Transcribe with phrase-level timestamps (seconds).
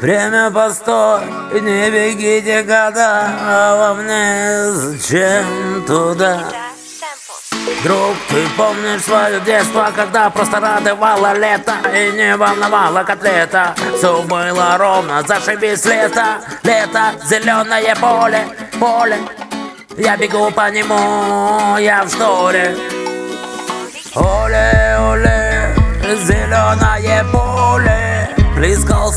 [0.00, 1.24] Время постой,
[1.60, 6.44] не бегите года, а вам не зачем туда.
[7.82, 13.74] Друг, ты помнишь свое детство, когда просто радовало лето И не волновало котлета?
[13.96, 18.48] Все было ровно, зашибись лето Лето, зеленое поле,
[18.80, 19.18] поле.
[19.96, 22.76] Я бегу по нему, я в шторе.
[24.14, 25.37] Оле, оле,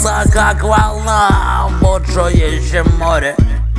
[0.01, 3.35] Плескался, как волна бушующем море.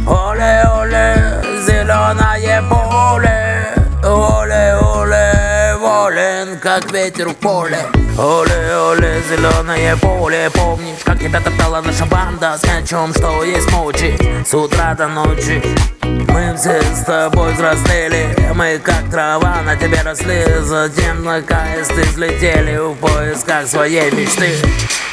[0.07, 3.67] Оле, оле, зеленое поле.
[4.05, 7.79] Оле, оле, волен, как ветер в поле.
[8.16, 10.49] Оле, оле, зеленое поле.
[10.55, 14.16] Помнишь, как тебя топтала наша банда С мячом, что есть мочи
[14.47, 15.61] С утра до ночи?
[16.02, 22.77] Мы все с тобой взрослели Мы как трава на тебе росли Затем наконец ты взлетели
[22.77, 24.52] В поисках своей мечты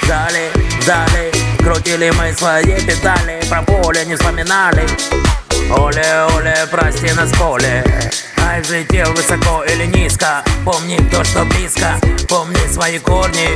[0.09, 0.49] Дали,
[0.87, 4.87] дали Крутили мы свои педали Про поле не вспоминали.
[5.69, 7.83] Оле, оле, прости нас поле.
[8.43, 13.49] Ай, взлетел высоко или низко Помни то, что близко Помни свои корни.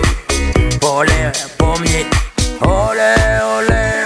[0.80, 2.06] Поле, помни.
[2.62, 3.16] Оле,
[3.58, 4.06] оле,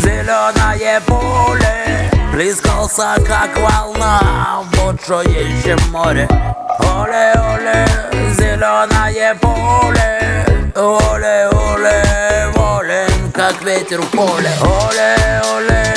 [0.00, 6.26] зеленое поле Плескался, как волна в бушующем море.
[6.80, 7.83] Оле, оле,
[13.48, 14.50] как ветер в поле.
[14.62, 15.94] Оле, оле,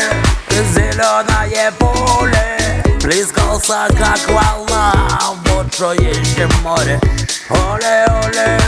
[0.74, 2.84] зеленое поле.
[3.02, 4.94] Плескался, как волна
[5.32, 7.00] в бушующем море.
[7.50, 8.60] Оле, оле,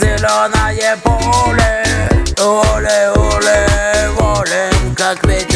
[0.00, 1.84] зеленое поле.
[2.38, 5.47] Оле, оле, волен, как ветер